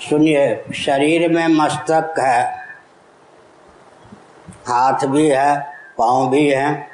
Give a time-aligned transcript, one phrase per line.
[0.00, 2.42] सुनिए, शरीर में मस्तक है,
[4.68, 5.58] हाथ भी है,
[5.98, 6.88] पाँव भी है,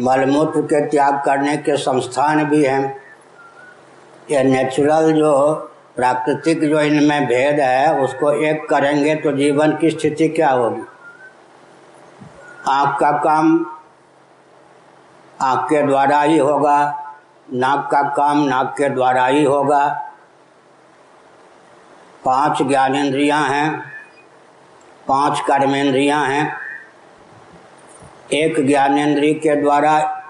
[0.00, 2.96] मलमूत्र के त्याग करने के संस्थान भी हैं।
[4.30, 5.54] ये नेचुरल जो
[5.96, 10.82] प्राकृतिक जो इनमें भेद है, उसको एक करेंगे तो जीवन की स्थिति क्या होगी?
[12.68, 13.64] आँख का काम
[15.40, 16.78] आँख के द्वारा ही होगा,
[17.52, 20.04] नाक का काम नाक के द्वारा ही होगा।
[22.24, 23.78] पाँच ज्ञानेन्द्रियाँ हैं,
[25.08, 26.56] पाँच कर्मेंद्रियाँ हैं।
[28.32, 30.22] एक ज्ञानेन्द्रिय के द्वारा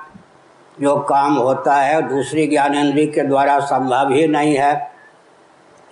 [0.80, 4.91] जो काम होता है, दूसरी ज्ञानेन्द्रिय के द्वारा संभव ही नहीं है।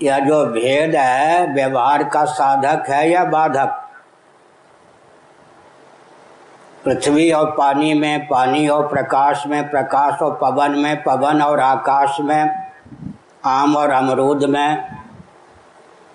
[0.02, 3.82] यह जो भेद है, व्यवहार का साधक है या बाधक।
[6.84, 12.16] पृथ्वी और पानी में, पानी और प्रकाश में, प्रकाश और पवन में, पवन और आकाश
[12.20, 12.70] में,
[13.44, 14.95] आम और अमरूद में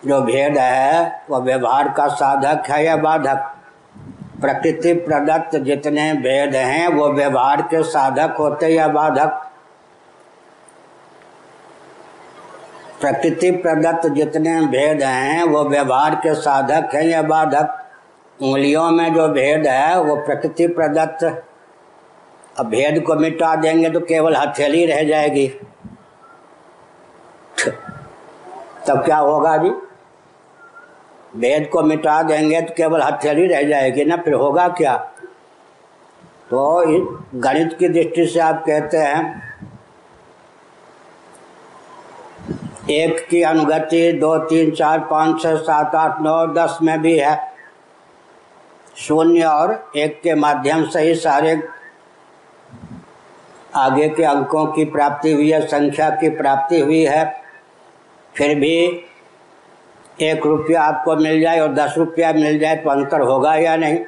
[0.08, 3.57] जो भेद है वह व्यवहार का साधक है या बाधक?
[4.41, 9.48] प्रकृति प्रदत्त जितने भेद हैं, वो व्यवहार के साधक होते या बाधक?
[13.02, 17.77] प्रकृति प्रदत्त जितने भेद हैं, वो व्यवहार के साधक हैं या बाधक?
[18.43, 21.43] उंगलियों में जो भेद है, वो प्रकृति प्रदत्त।
[22.60, 25.48] अब भेद को मिटा देंगे तो केवल हथेली रह जाएगी।
[28.88, 29.70] तब क्या होगा जी?
[31.34, 34.96] भेद को मिटा देंगे तो केवल हथेली रह जाएगी ना, फिर होगा क्या?
[36.49, 36.84] तो
[37.35, 39.52] गणित की दृष्टि से आप कहते हैं,
[42.90, 47.40] एक की अनुगति दो, तीन, चार, पाँच छः सात, आठ, नौ, दस में भी है।
[48.98, 51.62] शून्य और एक के माध्यम से ही सारे
[53.76, 57.24] आगे के अंकों की प्राप्ति हुई है, संख्या की प्राप्ति हुई है।
[58.35, 59.05] फिर भी
[60.30, 64.00] एक रुपया आपको मिल जाए और दस रुपया मिल जाए तो अंतर होगा या नहीं?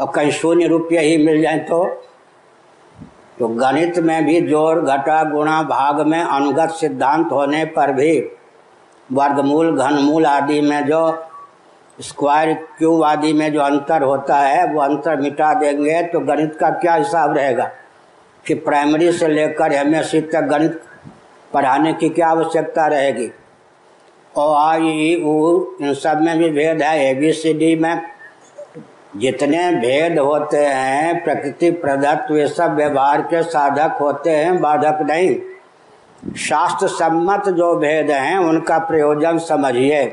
[0.00, 1.84] और कहीं शून्य रुपये ही मिल जाए तो?
[3.38, 8.30] तो गणित में भी जोड़ घटा, गुणा, भाग में अनुगत सिद्धांत होने पर भी
[9.12, 11.24] वर्गमूल, घनमूल आदि में जो
[12.00, 16.70] स्क्वायर क्यूब आदि में जो अंतर होता है, वो अंतर मिटा देंगे तो गणित का
[16.70, 17.70] क्या हिसाब रहेगा?
[18.46, 20.82] कि प्राइमरी से लेकर एम तक गणित
[21.52, 23.32] पढ़ाने की क्या आवश्यकता रहेगी?
[24.38, 28.02] ओ आई ऊ इन सब में भी भेद है ए बी सी डी में।
[29.16, 36.34] जितने भेद होते हैं, प्रकृति, प्रदत्त, वे सब व्यवहार के साधक होते हैं, बाधक नहीं।
[36.34, 40.04] शास्त्र सम्मत जो भेद हैं, उनका प्रयोजन समझिए।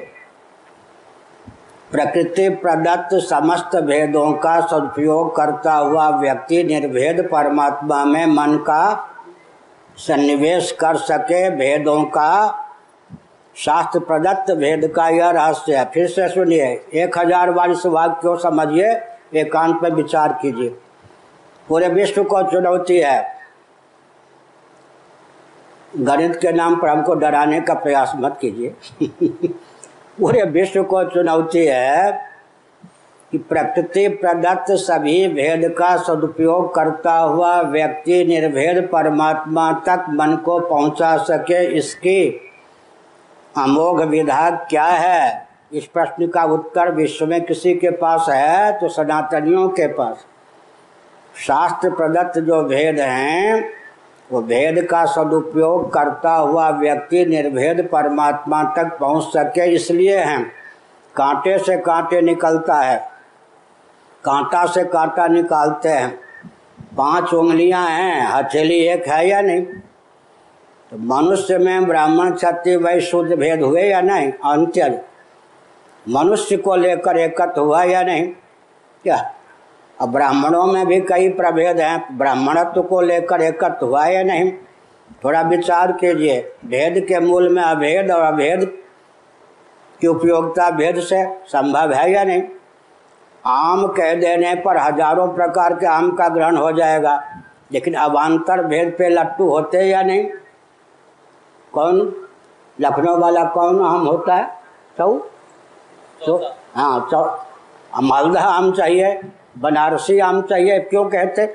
[1.91, 9.09] प्रकृति, प्रदत्त समस्त भेदों का सदुपयोग करता हुआ व्यक्ति निर्भेद परमात्मा में मन का
[9.97, 12.67] सन्निवेश कर सके, भेदों का
[13.55, 18.37] शास्त्र प्रदत्त भेद का यह रहस्य है। फिर से सुनिए। एक हज़ार बार इस वाक्य
[18.37, 18.91] समझिए,
[19.33, 20.69] एकांत पर विचार कीजिए।
[21.67, 23.41] पूरे विश्व को चुनौती है।
[25.97, 28.73] गणित के नाम पर हमको डराने का प्रयास मत कीजिए।
[30.19, 32.11] पूरे विश्व को चुनौती है
[33.31, 40.59] कि प्रकृति प्रदत्त सभी भेद का सदुपयोग करता हुआ व्यक्ति निर्भेद परमात्मा तक मन को
[40.59, 42.50] पहुँचा सके इसकी
[43.57, 45.47] अमोघ विधा क्या है?
[45.73, 50.25] इस प्रश्न का उत्तर विश्व में किसी के पास है तो सनातनियों के पास।
[51.37, 53.69] शास्त्र प्रदत्त जो भेद हैं,
[54.31, 60.43] वो भेद का सदुपयोग करता हुआ व्यक्ति निर्भेद परमात्मा तक पहुँच सके, इसलिए हैं।
[61.15, 62.97] कांटे से कांटे निकलता है।
[64.23, 66.19] कांटा से कांटा निकालते हैं।
[66.97, 69.65] पाँच उंगलियाँ हैं, हथेली एक है या नहीं?
[70.91, 74.31] तो मनुष्य में ब्राह्मण क्षत्रिय वैश्य शुद्ध भेद हुए या नहीं?
[74.31, 75.01] अंत्य
[76.09, 78.27] मनुष्य को लेकर एकत्र हुआ या नहीं?
[79.03, 79.31] क्या?
[80.01, 84.51] अब ब्राह्मणों में भी कई प्रभेद हैं। ब्राह्मणत्व को लेकर एकत्र हुआ या नहीं?
[85.25, 88.65] थोड़ा विचार कीजिए। भेद के मूल में अभेद और अभेद
[90.01, 92.43] की उपयोगिता भेद से संभव है या नहीं?
[93.45, 97.21] आम कह देने पर हज़ारों प्रकार के आम का ग्रहण हो जाएगा।
[97.71, 100.29] लेकिन अवान्तर भेद पे लट्टू होते या नहीं?
[101.73, 101.99] कौन?
[102.79, 104.45] लखनऊ वाला कौन आम होता है?
[104.97, 105.13] चौ?
[106.25, 106.35] तो
[106.75, 107.23] हाँ चौ।
[108.01, 109.19] मालदा आम चाहिए
[109.57, 111.47] बनारसी आम चाहिए क्यों कहते?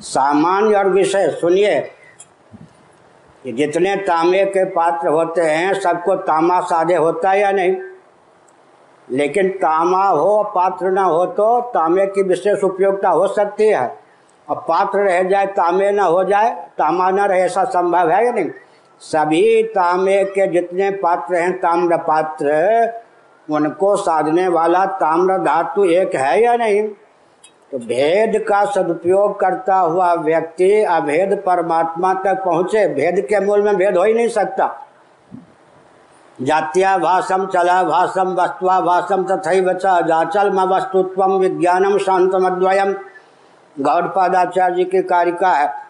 [0.00, 1.80] सामान्य और विषय सुनिए।
[3.44, 7.76] कि जितने तांबे के पात्र होते हैं सबको तामा साधे होता है या नहीं?
[9.10, 13.98] लेकिन तामा हो पात्र ना हो तो तांबे की विशेष उपयोगिता हो सकती है।
[14.48, 18.32] और पात्र रह जाए तांबे ना हो जाए तामा ना रहे ऐसा संभव है या
[18.32, 18.50] नहीं?
[19.00, 23.02] सभी तांबे के जितने पात्र हैं, ताम्र पात्र।
[23.48, 26.82] उनको साधने वाला ताम्र धातु एक है या नहीं?
[27.72, 33.76] तो भेद का सदुपयोग करता हुआ व्यक्ति अभेद परमात्मा तक पहुँचे। भेद के मूल में
[33.76, 34.86] भेद हो ही नहीं सकता।
[36.42, 42.94] जात्या भाषम, चला भाषम वस्तुआ भाषम तथा जाचल म वस्तुत्व विज्ञानम शांतमद्वयम
[43.76, 45.89] गौड़पादाचार्य जी की कारिका है।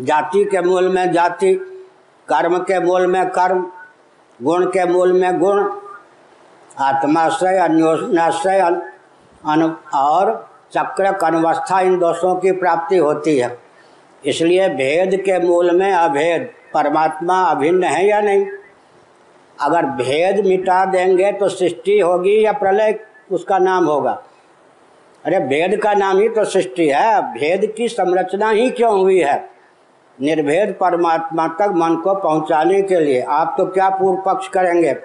[0.00, 1.54] जाति के मूल में जाति,
[2.28, 3.66] कर्म के मूल में कर्म,
[4.40, 5.70] गुण के मूल में गुण,
[6.78, 8.60] आत्माश्रय, अन्योन्याश्रय
[9.94, 13.58] और चक्र कनवस्था इन दोषों की प्राप्ति होती है।
[14.24, 18.46] इसलिए भेद के मूल में अभेद, परमात्मा अभिन्न है या नहीं?
[19.60, 22.98] अगर भेद मिटा देंगे तो सृष्टि होगी या प्रलय,
[23.32, 24.22] उसका नाम होगा।
[25.24, 29.55] अरे भेद का नाम ही तो सृष्टि है। भेद की संरचना ही क्यों हुई है?
[30.18, 34.96] निर्भेद परमात्मा तक मन को पहुँचाने के लिए। आप तो क्या पूर्व पक्ष करेंगे?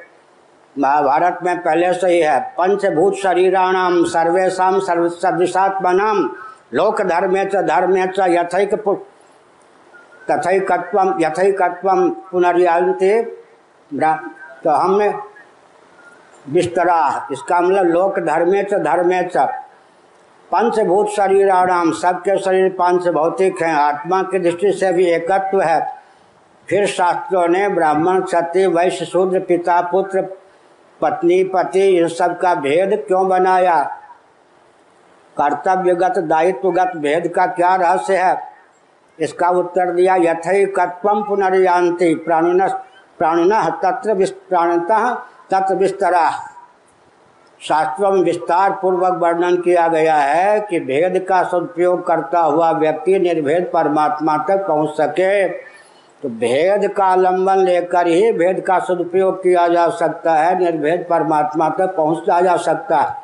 [0.75, 6.30] महाभारत में पहले से ही है, पंचभूत शरीराणाम सर्वेशा सर्व सदृशात्मनाम
[6.74, 8.74] लोक धर्मे च धर्मे च यथैक
[10.30, 11.90] तथैकत्व यथैकत्व
[12.31, 13.22] पुनर्यांते
[14.64, 15.07] तो हमने
[16.50, 19.48] विस्तरा इसका मतलब लोक धर्मे च धर्मे च
[20.51, 25.95] पंचभूत शरीर आराम, सबके शरीर पंच भौतिक हैं। आत्मा की दृष्टि से भी एकत्व है।
[26.69, 30.21] फिर शास्त्रों ने ब्राह्मण, क्षत्रिय, वैश्य, शूद्र, पिता, पुत्र,
[31.01, 33.83] पत्नी, पति, इन सब का भेद क्यों बनाया?
[35.42, 38.44] कर्तव्यगत, दायित्वगत भेद का क्या रहस्य है?
[39.19, 42.68] इसका उत्तर दिया यथकत्व पुनर्यांति प्राणिन
[43.18, 43.50] प्राणिन
[43.83, 44.13] तत्र
[44.50, 45.13] प्राणतः
[45.51, 46.50] तत्र विस्तरा।
[47.62, 53.19] शास्त्रों में विस्तार पूर्वक वर्णन किया गया है कि भेद का सदुपयोग करता हुआ व्यक्ति
[53.19, 55.48] निर्भेद परमात्मा तक पहुँच सके।
[56.24, 61.69] तो भेद का आलंबन लेकर ही भेद का सदुपयोग किया जा सकता है, निर्भेद परमात्मा
[61.69, 63.16] तक पहुँचा जा सकता है।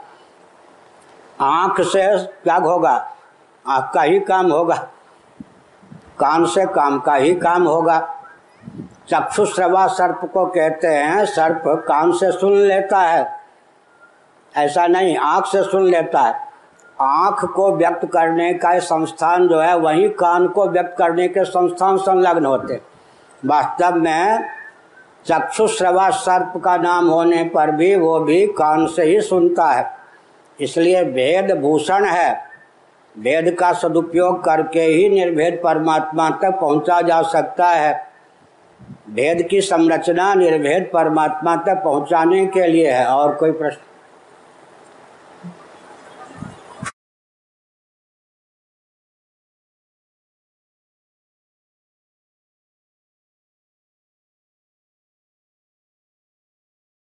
[1.41, 2.05] आँख से
[2.43, 2.93] क्या होगा,
[3.65, 4.75] आँख का ही काम होगा,
[6.19, 7.99] कान से काम का ही काम होगा।
[9.09, 13.36] चक्षुश्रवा सर्प को कहते हैं, सर्प कान से सुन लेता है।
[14.57, 16.33] ऐसा नहीं, आँख से सुन लेता है।
[17.01, 21.97] आँख को व्यक्त करने का संस्थान जो है, वही कान को व्यक्त करने के संस्थान
[21.97, 22.81] संलग्न होते
[23.45, 24.45] वास्तव में
[25.25, 29.91] चक्षुश्रवा सर्प का नाम होने पर भी वो भी कान से ही सुनता है।
[30.59, 32.33] इसलिए भेद भूषण है।
[33.19, 38.07] भेद का सदुपयोग करके ही निर्भेद परमात्मा तक पहुँचा जा सकता है।
[39.09, 43.79] भेद की संरचना निर्भेद परमात्मा तक पहुँचाने के लिए है, और कोई प्रश्न?